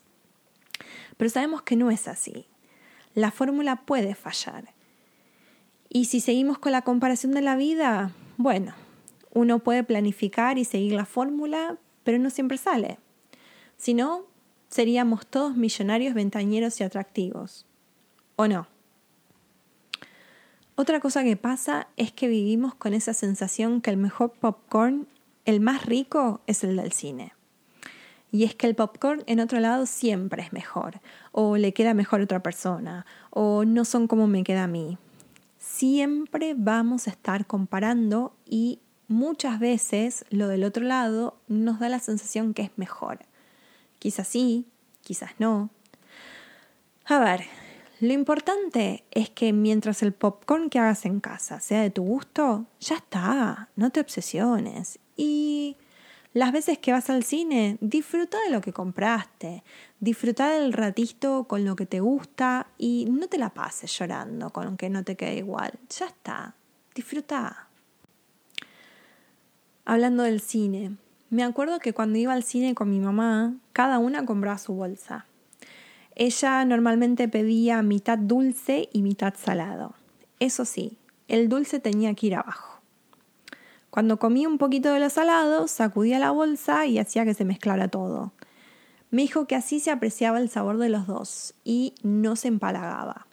Pero 1.18 1.28
sabemos 1.28 1.60
que 1.60 1.76
no 1.76 1.90
es 1.90 2.08
así. 2.08 2.46
La 3.12 3.30
fórmula 3.30 3.82
puede 3.84 4.14
fallar. 4.14 4.72
Y 5.90 6.06
si 6.06 6.20
seguimos 6.20 6.58
con 6.58 6.72
la 6.72 6.80
comparación 6.80 7.32
de 7.32 7.42
la 7.42 7.56
vida, 7.56 8.12
bueno, 8.38 8.72
uno 9.34 9.58
puede 9.58 9.84
planificar 9.84 10.56
y 10.56 10.64
seguir 10.64 10.94
la 10.94 11.04
fórmula, 11.04 11.76
pero 12.08 12.18
no 12.18 12.30
siempre 12.30 12.56
sale. 12.56 12.98
Si 13.76 13.92
no, 13.92 14.24
seríamos 14.70 15.26
todos 15.26 15.54
millonarios, 15.58 16.14
ventañeros 16.14 16.80
y 16.80 16.84
atractivos. 16.84 17.66
¿O 18.36 18.48
no? 18.48 18.66
Otra 20.74 21.00
cosa 21.00 21.22
que 21.22 21.36
pasa 21.36 21.88
es 21.98 22.10
que 22.10 22.26
vivimos 22.26 22.74
con 22.74 22.94
esa 22.94 23.12
sensación 23.12 23.82
que 23.82 23.90
el 23.90 23.98
mejor 23.98 24.32
popcorn, 24.32 25.06
el 25.44 25.60
más 25.60 25.84
rico, 25.84 26.40
es 26.46 26.64
el 26.64 26.76
del 26.76 26.92
cine. 26.92 27.34
Y 28.32 28.44
es 28.44 28.54
que 28.54 28.68
el 28.68 28.74
popcorn 28.74 29.22
en 29.26 29.40
otro 29.40 29.60
lado 29.60 29.84
siempre 29.84 30.42
es 30.42 30.54
mejor, 30.54 31.02
o 31.32 31.58
le 31.58 31.74
queda 31.74 31.92
mejor 31.92 32.22
a 32.22 32.24
otra 32.24 32.42
persona, 32.42 33.04
o 33.28 33.66
no 33.66 33.84
son 33.84 34.08
como 34.08 34.26
me 34.26 34.44
queda 34.44 34.64
a 34.64 34.66
mí. 34.66 34.96
Siempre 35.58 36.54
vamos 36.56 37.06
a 37.06 37.10
estar 37.10 37.46
comparando 37.46 38.34
y 38.46 38.80
muchas 39.08 39.58
veces 39.58 40.24
lo 40.30 40.48
del 40.48 40.64
otro 40.64 40.84
lado 40.84 41.38
nos 41.48 41.80
da 41.80 41.88
la 41.88 41.98
sensación 41.98 42.54
que 42.54 42.62
es 42.62 42.70
mejor. 42.76 43.20
Quizás 43.98 44.28
sí, 44.28 44.66
quizás 45.02 45.32
no. 45.38 45.70
A 47.06 47.18
ver, 47.18 47.44
lo 48.00 48.12
importante 48.12 49.04
es 49.10 49.30
que 49.30 49.52
mientras 49.52 50.02
el 50.02 50.12
popcorn 50.12 50.70
que 50.70 50.78
hagas 50.78 51.04
en 51.04 51.20
casa 51.20 51.58
sea 51.58 51.80
de 51.80 51.90
tu 51.90 52.04
gusto, 52.04 52.66
ya 52.78 52.96
está, 52.96 53.70
no 53.74 53.90
te 53.90 54.00
obsesiones. 54.00 55.00
Y 55.16 55.76
las 56.34 56.52
veces 56.52 56.78
que 56.78 56.92
vas 56.92 57.10
al 57.10 57.24
cine, 57.24 57.78
disfruta 57.80 58.38
de 58.42 58.50
lo 58.50 58.60
que 58.60 58.72
compraste, 58.72 59.64
disfruta 59.98 60.50
del 60.50 60.72
ratito 60.72 61.44
con 61.44 61.64
lo 61.64 61.74
que 61.74 61.86
te 61.86 62.00
gusta 62.00 62.68
y 62.76 63.06
no 63.10 63.26
te 63.26 63.38
la 63.38 63.50
pases 63.54 63.98
llorando 63.98 64.50
con 64.50 64.76
que 64.76 64.90
no 64.90 65.02
te 65.02 65.16
quede 65.16 65.38
igual. 65.38 65.72
Ya 65.88 66.06
está, 66.06 66.54
disfruta. 66.94 67.67
Hablando 69.90 70.24
del 70.24 70.42
cine, 70.42 70.98
me 71.30 71.42
acuerdo 71.42 71.78
que 71.78 71.94
cuando 71.94 72.18
iba 72.18 72.34
al 72.34 72.42
cine 72.42 72.74
con 72.74 72.90
mi 72.90 73.00
mamá, 73.00 73.54
cada 73.72 73.98
una 73.98 74.26
compraba 74.26 74.58
su 74.58 74.74
bolsa. 74.74 75.24
Ella 76.14 76.62
normalmente 76.66 77.26
pedía 77.26 77.80
mitad 77.80 78.18
dulce 78.18 78.90
y 78.92 79.00
mitad 79.00 79.32
salado. 79.34 79.94
Eso 80.40 80.66
sí, 80.66 80.98
el 81.26 81.48
dulce 81.48 81.80
tenía 81.80 82.12
que 82.12 82.26
ir 82.26 82.34
abajo. 82.34 82.82
Cuando 83.88 84.18
comía 84.18 84.46
un 84.46 84.58
poquito 84.58 84.92
de 84.92 85.00
lo 85.00 85.08
salado, 85.08 85.66
sacudía 85.68 86.18
la 86.18 86.32
bolsa 86.32 86.84
y 86.84 86.98
hacía 86.98 87.24
que 87.24 87.32
se 87.32 87.46
mezclara 87.46 87.88
todo. 87.88 88.34
Me 89.10 89.22
dijo 89.22 89.46
que 89.46 89.56
así 89.56 89.80
se 89.80 89.90
apreciaba 89.90 90.38
el 90.38 90.50
sabor 90.50 90.76
de 90.76 90.90
los 90.90 91.06
dos 91.06 91.54
y 91.64 91.94
no 92.02 92.36
se 92.36 92.48
empalagaba. 92.48 93.26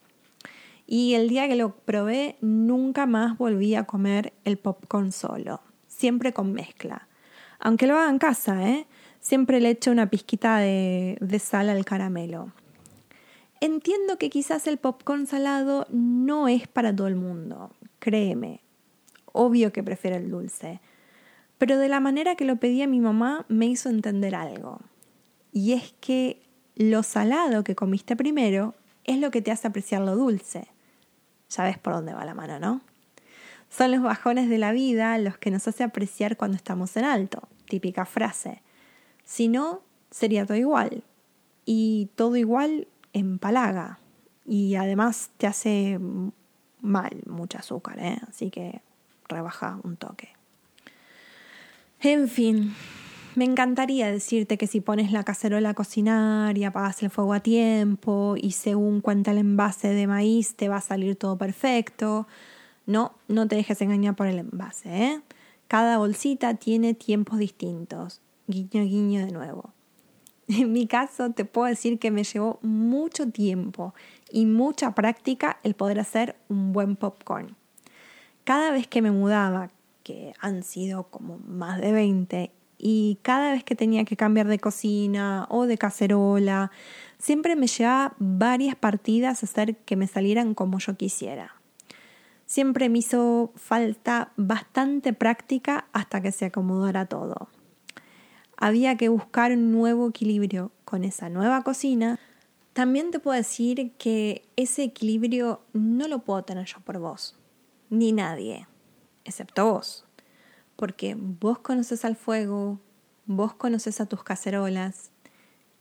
Y 0.87 1.15
el 1.15 1.27
día 1.27 1.49
que 1.49 1.57
lo 1.57 1.75
probé, 1.75 2.37
nunca 2.39 3.05
más 3.07 3.37
volví 3.37 3.75
a 3.75 3.83
comer 3.83 4.31
el 4.45 4.57
popcorn 4.57 5.11
solo, 5.11 5.59
siempre 6.05 6.33
con 6.33 6.53
mezcla 6.53 7.07
aunque 7.59 7.87
lo 7.87 7.97
haga 7.97 8.09
en 8.09 8.19
casa, 8.19 8.69
¿eh? 8.69 8.85
siempre 9.19 9.59
le 9.59 9.71
echo 9.71 9.91
una 9.91 10.09
pizquita 10.09 10.57
de, 10.57 11.39
sal 11.39 11.69
al 11.69 11.85
caramelo. 11.85 12.51
Entiendo 13.61 14.17
que 14.17 14.29
quizás 14.29 14.67
el 14.67 14.77
popcorn 14.77 15.25
salado 15.27 15.87
no 15.89 16.47
es 16.47 16.67
para 16.67 16.95
todo 16.95 17.07
el 17.07 17.15
mundo, 17.15 17.71
créeme. 17.99 18.61
Obvio 19.31 19.73
que 19.73 19.83
prefiero 19.83 20.17
el 20.17 20.29
dulce. 20.29 20.79
Pero 21.57 21.77
de 21.77 21.89
la 21.89 21.99
manera 21.99 22.35
que 22.35 22.45
lo 22.45 22.57
pedía 22.57 22.85
mi 22.85 22.99
mamá 22.99 23.45
me 23.47 23.65
hizo 23.65 23.89
entender 23.89 24.35
algo. 24.35 24.81
Y 25.51 25.73
es 25.73 25.93
que 25.99 26.43
lo 26.75 27.01
salado 27.01 27.63
que 27.63 27.75
comiste 27.75 28.15
primero 28.15 28.75
es 29.05 29.17
lo 29.17 29.31
que 29.31 29.41
te 29.41 29.51
hace 29.51 29.67
apreciar 29.67 30.01
lo 30.01 30.15
dulce. 30.15 30.67
Ya 31.49 31.63
ves 31.63 31.77
por 31.77 31.93
dónde 31.93 32.13
va 32.13 32.25
la 32.25 32.33
mano, 32.33 32.59
¿no? 32.59 32.81
Son 33.75 33.91
los 33.91 34.01
bajones 34.01 34.47
de 34.47 34.57
la 34.57 34.71
vida 34.71 35.17
los 35.17 35.37
que 35.37 35.51
nos 35.51 35.67
hace 35.67 35.83
apreciar 35.83 36.37
cuando 36.37 36.55
estamos 36.55 36.95
en 36.95 37.03
alto 37.03 37.49
típica 37.67 38.05
frase. 38.05 38.61
Si 39.25 39.49
no, 39.49 39.81
sería 40.11 40.45
todo 40.45 40.55
igual. 40.55 41.03
Y 41.65 42.09
todo 42.15 42.37
igual 42.37 42.87
empalaga. 43.11 43.99
Y 44.45 44.75
además 44.75 45.31
te 45.37 45.47
hace 45.47 45.99
mal 46.81 47.21
mucho 47.25 47.57
azúcar, 47.57 47.99
¿eh? 47.99 48.17
así 48.29 48.49
que 48.49 48.81
rebaja 49.27 49.79
un 49.83 49.97
toque. 49.97 50.29
En 51.99 52.29
fin, 52.29 52.73
me 53.35 53.43
encantaría 53.43 54.09
decirte 54.09 54.57
que 54.57 54.67
si 54.67 54.79
pones 54.79 55.11
la 55.11 55.23
cacerola 55.23 55.71
a 55.71 55.73
cocinar 55.73 56.57
y 56.57 56.63
apagas 56.63 57.03
el 57.03 57.09
fuego 57.09 57.33
a 57.33 57.41
tiempo 57.41 58.35
y 58.37 58.51
según 58.51 59.01
cuenta 59.01 59.31
el 59.31 59.39
envase 59.39 59.89
de 59.89 60.07
maíz 60.07 60.55
te 60.55 60.69
va 60.69 60.77
a 60.77 60.81
salir 60.81 61.17
todo 61.17 61.37
perfecto. 61.37 62.27
No, 62.85 63.13
no 63.27 63.47
te 63.47 63.55
dejes 63.55 63.81
engañar 63.81 64.15
por 64.15 64.27
el 64.27 64.39
envase, 64.39 65.03
¿eh? 65.03 65.21
Cada 65.67 65.97
bolsita 65.97 66.53
tiene 66.53 66.93
tiempos 66.93 67.39
distintos. 67.39 68.21
Guiño, 68.47 68.83
guiño 68.83 69.25
de 69.25 69.31
nuevo. 69.31 69.73
En 70.47 70.71
mi 70.71 70.85
caso 70.85 71.31
te 71.31 71.43
puedo 71.43 71.67
decir 71.67 71.97
que 71.97 72.11
me 72.11 72.23
llevó 72.23 72.59
mucho 72.61 73.31
tiempo 73.31 73.95
y 74.29 74.45
mucha 74.45 74.93
práctica 74.93 75.57
el 75.63 75.73
poder 75.73 75.99
hacer 75.99 76.35
un 76.49 76.71
buen 76.71 76.95
popcorn. 76.95 77.55
Cada 78.43 78.69
vez 78.69 78.87
que 78.87 79.01
me 79.01 79.09
mudaba, 79.09 79.71
que 80.03 80.33
han 80.39 80.61
sido 80.61 81.05
como 81.05 81.39
más 81.39 81.81
de 81.81 81.91
20, 81.91 82.51
y 82.77 83.17
cada 83.23 83.53
vez 83.53 83.63
que 83.63 83.73
tenía 83.73 84.05
que 84.05 84.17
cambiar 84.17 84.47
de 84.47 84.59
cocina 84.59 85.47
o 85.49 85.65
de 85.65 85.77
cacerola, 85.77 86.71
siempre 87.17 87.55
me 87.55 87.65
llevaba 87.65 88.13
varias 88.19 88.75
partidas 88.75 89.41
a 89.41 89.45
hacer 89.47 89.77
que 89.77 89.95
me 89.95 90.05
salieran 90.05 90.53
como 90.53 90.77
yo 90.77 90.95
quisiera. 90.95 91.55
Siempre 92.45 92.89
me 92.89 92.99
hizo 92.99 93.51
falta 93.55 94.31
bastante 94.37 95.13
práctica 95.13 95.87
hasta 95.93 96.21
que 96.21 96.31
se 96.31 96.45
acomodara 96.45 97.07
todo. 97.07 97.49
Había 98.57 98.95
que 98.97 99.09
buscar 99.09 99.51
un 99.51 99.71
nuevo 99.71 100.09
equilibrio 100.09 100.71
con 100.85 101.03
esa 101.03 101.29
nueva 101.29 101.63
cocina. 101.63 102.19
También 102.73 103.11
te 103.11 103.19
puedo 103.19 103.35
decir 103.35 103.93
que 103.97 104.47
ese 104.55 104.83
equilibrio 104.83 105.61
no 105.73 106.07
lo 106.07 106.19
puedo 106.19 106.43
tener 106.43 106.65
yo 106.65 106.79
por 106.81 106.99
vos, 106.99 107.37
ni 107.89 108.11
nadie, 108.11 108.67
excepto 109.23 109.71
vos. 109.71 110.05
Porque 110.75 111.15
vos 111.17 111.59
conoces 111.59 112.05
al 112.05 112.15
fuego, 112.15 112.79
vos 113.25 113.53
conoces 113.53 114.01
a 114.01 114.05
tus 114.05 114.23
cacerolas, 114.23 115.11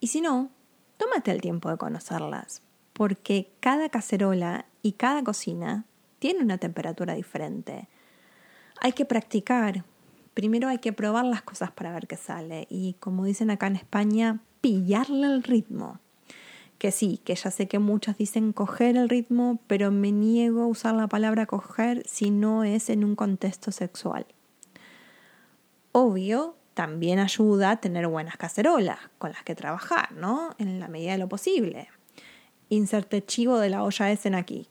y 0.00 0.09
si 0.09 0.21
no, 0.21 0.50
tómate 0.99 1.30
el 1.30 1.40
tiempo 1.40 1.71
de 1.71 1.78
conocerlas, 1.78 2.62
porque 2.92 3.50
cada 3.61 3.88
cacerola 3.88 4.66
y 4.83 4.92
cada 4.92 5.25
cocina 5.25 5.87
tiene 6.25 6.40
una 6.40 6.57
temperatura 6.57 7.12
diferente. 7.12 7.87
Hay 8.81 8.93
que 8.93 9.04
practicar. 9.04 9.85
Primero 10.33 10.69
hay 10.69 10.78
que 10.78 10.95
probar 10.95 11.26
las 11.26 11.43
cosas 11.43 11.71
para 11.71 11.93
ver 11.93 12.07
qué 12.07 12.16
sale. 12.16 12.66
Y 12.71 12.95
como 12.95 13.26
dicen 13.26 13.50
acá 13.50 13.66
en 13.66 13.76
España, 13.76 14.40
pillarle 14.62 15.26
el 15.26 15.43
ritmo. 15.43 16.00
Que 16.78 16.93
sí, 16.93 17.21
que 17.25 17.35
ya 17.35 17.50
sé 17.50 17.69
que 17.69 17.78
muchos 17.78 18.16
dicen 18.16 18.54
coger 18.54 18.97
el 18.97 19.11
ritmo, 19.11 19.61
pero 19.66 19.90
me 19.90 20.12
niego 20.12 20.62
a 20.62 20.66
usar 20.66 20.95
la 20.95 21.09
palabra 21.09 21.45
coger 21.45 22.02
si 22.07 22.31
no 22.31 22.64
es 22.64 22.88
en 22.88 23.04
un 23.04 23.16
contexto 23.16 23.71
sexual. 23.71 24.25
Obvio, 25.93 26.57
también 26.73 27.19
ayuda 27.19 27.73
a 27.73 27.81
tener 27.83 28.07
buenas 28.07 28.38
cacerolas 28.38 28.99
con 29.19 29.33
las 29.33 29.43
que 29.43 29.54
trabajar, 29.54 30.12
¿no? 30.12 30.54
En 30.57 30.81
la 30.81 30.88
medida 30.88 31.12
de 31.12 31.19
lo 31.19 31.28
posible. 31.28 31.88
Inserte 32.71 33.23
chivo 33.23 33.59
de 33.59 33.69
la 33.69 33.85
olla 33.85 34.11
en 34.11 34.35
aquí. 34.35 34.71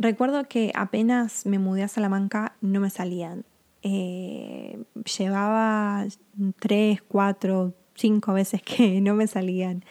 Recuerdo 0.00 0.44
que 0.44 0.72
apenas 0.74 1.44
me 1.44 1.58
mudé 1.58 1.82
a 1.82 1.88
Salamanca 1.88 2.54
no 2.62 2.80
me 2.80 2.88
salían. 2.88 3.44
Eh, 3.82 4.82
llevaba 5.18 6.06
tres, 6.58 7.02
cuatro, 7.02 7.74
cinco 7.96 8.32
veces 8.32 8.62
que 8.62 8.98
no 9.02 9.14
me 9.14 9.26
salían. 9.26 9.84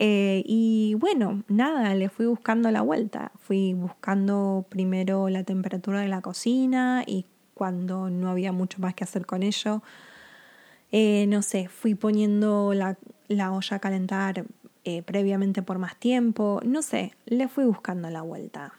Eh, 0.00 0.42
y 0.46 0.94
bueno, 0.94 1.44
nada, 1.46 1.94
le 1.94 2.08
fui 2.08 2.26
buscando 2.26 2.72
la 2.72 2.82
vuelta. 2.82 3.30
Fui 3.38 3.72
buscando 3.72 4.66
primero 4.68 5.28
la 5.28 5.44
temperatura 5.44 6.00
de 6.00 6.08
la 6.08 6.22
cocina 6.22 7.04
y 7.06 7.26
cuando 7.54 8.10
no 8.10 8.30
había 8.30 8.50
mucho 8.50 8.80
más 8.80 8.94
que 8.94 9.04
hacer 9.04 9.26
con 9.26 9.44
ello, 9.44 9.80
eh, 10.90 11.26
no 11.28 11.40
sé, 11.42 11.68
fui 11.68 11.94
poniendo 11.94 12.74
la, 12.74 12.98
olla 13.28 13.76
a 13.76 13.78
calentar 13.78 14.44
eh, 14.82 15.02
previamente 15.02 15.62
por 15.62 15.78
más 15.78 15.94
tiempo, 15.94 16.60
no 16.64 16.82
sé, 16.82 17.14
le 17.26 17.46
fui 17.46 17.64
buscando 17.64 18.10
la 18.10 18.22
vuelta. 18.22 18.72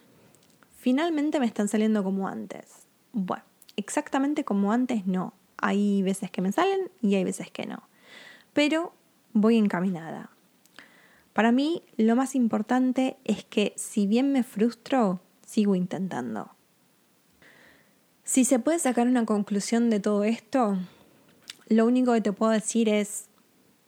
Finalmente 0.83 1.39
me 1.39 1.45
están 1.45 1.69
saliendo 1.69 2.03
como 2.03 2.27
antes. 2.27 2.89
Bueno, 3.13 3.45
exactamente 3.77 4.43
como 4.43 4.73
antes 4.73 5.07
no. 5.07 5.33
Hay 5.55 6.01
veces 6.01 6.29
que 6.29 6.41
me 6.41 6.51
salen 6.51 6.91
y 7.01 7.15
hay 7.15 7.23
veces 7.23 7.49
que 7.49 7.65
no. 7.65 7.83
Pero 8.51 8.91
voy 9.31 9.55
encaminada. 9.55 10.29
Para 11.31 11.53
mí 11.53 11.83
lo 11.95 12.17
más 12.17 12.35
importante 12.35 13.15
es 13.23 13.45
que 13.45 13.71
si 13.77 14.07
bien 14.07 14.33
me 14.33 14.43
frustro, 14.43 15.21
sigo 15.45 15.73
intentando. 15.73 16.51
Si 18.25 18.43
se 18.43 18.59
puede 18.59 18.77
sacar 18.77 19.07
una 19.07 19.25
conclusión 19.25 19.89
de 19.89 20.01
todo 20.01 20.25
esto, 20.25 20.77
lo 21.69 21.85
único 21.85 22.11
que 22.11 22.19
te 22.19 22.33
puedo 22.33 22.51
decir 22.51 22.89
es 22.89 23.29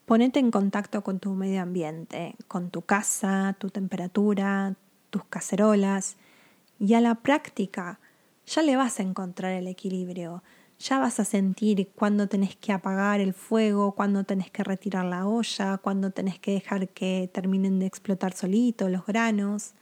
ponete 0.05 0.39
en 0.39 0.49
contacto 0.49 1.03
con 1.03 1.19
tu 1.19 1.31
medio 1.31 1.61
ambiente, 1.61 2.35
con 2.47 2.69
tu 2.69 2.83
casa, 2.83 3.53
tu 3.59 3.69
temperatura, 3.69 4.75
tus 5.09 5.25
cacerolas 5.25 6.15
y 6.79 6.93
a 6.93 7.01
la 7.01 7.15
práctica 7.15 7.99
ya 8.45 8.61
le 8.61 8.75
vas 8.75 8.99
a 8.99 9.03
encontrar 9.03 9.53
el 9.53 9.67
equilibrio, 9.67 10.43
ya 10.79 10.99
vas 10.99 11.19
a 11.19 11.25
sentir 11.25 11.89
cuándo 11.95 12.27
tenés 12.27 12.55
que 12.55 12.71
apagar 12.71 13.21
el 13.21 13.33
fuego, 13.33 13.93
cuándo 13.93 14.23
tenés 14.23 14.51
que 14.51 14.63
retirar 14.63 15.05
la 15.05 15.27
olla, 15.27 15.77
cuándo 15.77 16.11
tenés 16.11 16.39
que 16.39 16.51
dejar 16.51 16.89
que 16.89 17.29
terminen 17.33 17.79
de 17.79 17.85
explotar 17.85 18.33
solito 18.33 18.89
los 18.89 19.05
granos. 19.05 19.73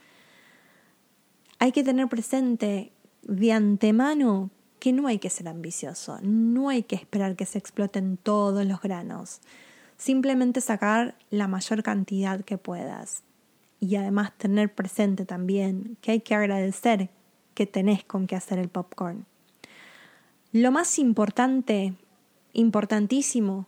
Hay 1.58 1.72
que 1.72 1.82
tener 1.82 2.08
presente 2.08 2.92
de 3.22 3.52
antemano 3.52 4.50
que 4.78 4.92
no 4.92 5.08
hay 5.08 5.18
que 5.18 5.30
ser 5.30 5.48
ambicioso, 5.48 6.18
no 6.22 6.68
hay 6.68 6.82
que 6.82 6.96
esperar 6.96 7.36
que 7.36 7.46
se 7.46 7.58
exploten 7.58 8.16
todos 8.16 8.64
los 8.66 8.80
granos, 8.80 9.40
simplemente 9.96 10.60
sacar 10.60 11.16
la 11.30 11.48
mayor 11.48 11.82
cantidad 11.82 12.42
que 12.42 12.58
puedas 12.58 13.22
y 13.84 13.96
además 13.96 14.32
tener 14.38 14.74
presente 14.74 15.26
también 15.26 15.98
que 16.00 16.12
hay 16.12 16.20
que 16.20 16.34
agradecer 16.34 17.10
que 17.52 17.66
tenés 17.66 18.02
con 18.02 18.26
qué 18.26 18.34
hacer 18.34 18.58
el 18.58 18.70
popcorn. 18.70 19.26
Lo 20.52 20.72
más 20.72 20.98
importante, 20.98 21.92
importantísimo, 22.54 23.66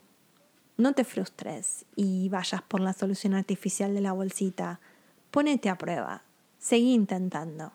no 0.79 0.95
te 0.95 1.05
frustres 1.05 1.85
y 1.97 2.31
vayas 2.31 2.63
por 2.63 2.81
la 2.81 2.95
solución 2.95 3.35
artificial 3.35 3.95
de 3.95 4.01
la 4.01 4.13
bolsita. 4.13 4.81
Ponete 5.31 5.69
a 5.69 5.77
prueba, 5.77 6.23
seguí 6.59 6.95
intentando. 6.95 7.73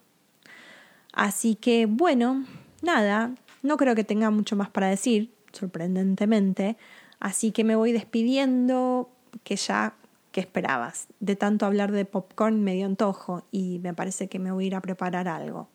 Así 1.14 1.54
que 1.54 1.86
bueno, 1.86 2.46
nada, 2.82 3.36
no 3.62 3.78
creo 3.78 3.94
que 3.94 4.04
tenga 4.04 4.32
mucho 4.32 4.56
más 4.56 4.70
para 4.72 4.88
decir, 4.88 5.32
sorprendentemente, 5.52 6.76
así 7.20 7.52
que 7.52 7.64
me 7.64 7.76
voy 7.76 7.92
despidiendo, 7.92 9.12
que 9.44 9.58
ya 9.58 9.96
que 10.32 10.42
esperabas. 10.42 11.08
De 11.20 11.36
tanto 11.36 11.66
hablar 11.66 11.92
de 11.92 12.06
popcorn 12.06 12.64
me 12.64 12.74
dio 12.74 12.86
antojo 12.86 13.44
y 13.52 13.80
me 13.80 13.94
parece 13.94 14.28
que 14.28 14.40
me 14.40 14.52
voy 14.52 14.66
a 14.66 14.68
ir 14.68 14.76
a 14.76 14.82
preparar 14.82 15.28
algo. 15.28 15.68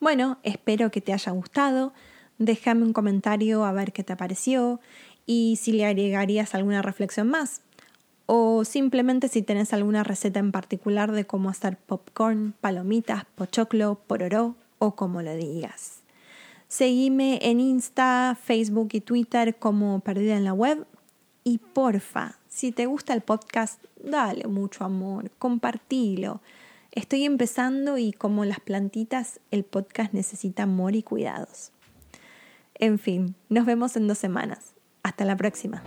Bueno, 0.00 0.38
espero 0.42 0.90
que 0.90 1.00
te 1.00 1.12
haya 1.12 1.32
gustado. 1.32 1.92
Déjame 2.38 2.84
un 2.84 2.92
comentario 2.92 3.64
a 3.64 3.72
ver 3.72 3.92
qué 3.92 4.02
te 4.02 4.16
pareció 4.16 4.80
y 5.26 5.58
si 5.60 5.72
le 5.72 5.84
agregarías 5.84 6.54
alguna 6.54 6.82
reflexión 6.82 7.28
más 7.28 7.60
o 8.32 8.64
simplemente 8.64 9.26
si 9.26 9.42
tenés 9.42 9.72
alguna 9.72 10.04
receta 10.04 10.38
en 10.38 10.52
particular 10.52 11.10
de 11.10 11.26
cómo 11.26 11.50
hacer 11.50 11.76
popcorn, 11.76 12.54
palomitas, 12.60 13.24
pochoclo, 13.34 14.00
pororó 14.06 14.54
o 14.78 14.94
como 14.94 15.20
lo 15.20 15.34
digas. 15.34 16.02
Seguime 16.68 17.40
en 17.42 17.58
Insta, 17.58 18.38
Facebook 18.40 18.90
y 18.92 19.00
Twitter 19.00 19.56
como 19.56 19.98
Perdida 19.98 20.36
en 20.36 20.44
la 20.44 20.52
Web 20.52 20.86
y 21.42 21.58
porfa, 21.58 22.38
si 22.50 22.72
te 22.72 22.86
gusta 22.86 23.14
el 23.14 23.20
podcast, 23.20 23.82
dale 24.02 24.46
mucho 24.48 24.84
amor, 24.84 25.30
compartilo. 25.38 26.42
Estoy 26.90 27.24
empezando 27.24 27.96
y 27.96 28.12
como 28.12 28.44
las 28.44 28.58
plantitas, 28.58 29.38
el 29.52 29.62
podcast 29.62 30.12
necesita 30.12 30.64
amor 30.64 30.96
y 30.96 31.04
cuidados. 31.04 31.70
En 32.74 32.98
fin, 32.98 33.36
nos 33.48 33.66
vemos 33.66 33.96
en 33.96 34.08
dos 34.08 34.18
semanas. 34.18 34.74
Hasta 35.04 35.24
la 35.24 35.36
próxima. 35.36 35.82